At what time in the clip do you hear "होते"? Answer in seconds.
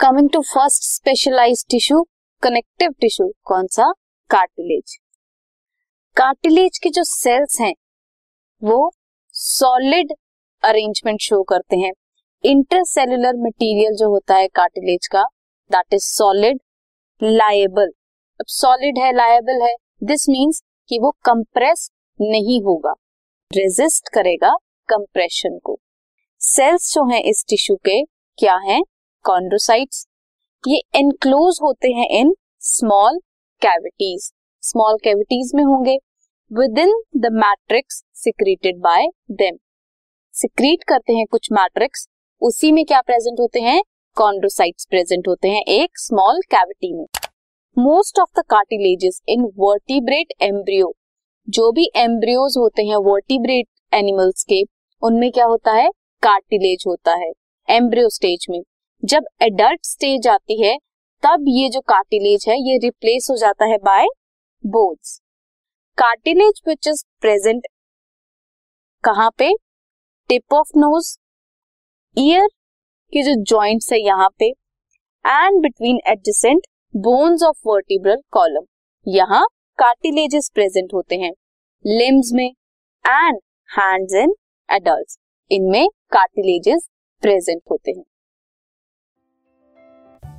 31.62-31.88, 43.40-43.60, 45.28-45.48, 52.58-52.82, 80.94-81.16, 87.70-87.90